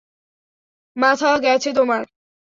[0.97, 2.01] মাথা গেছে তোমার?